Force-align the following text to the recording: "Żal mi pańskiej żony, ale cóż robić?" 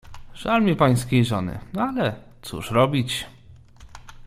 "Żal 0.35 0.63
mi 0.63 0.75
pańskiej 0.75 1.25
żony, 1.25 1.59
ale 1.79 2.15
cóż 2.41 2.71
robić?" 2.71 3.25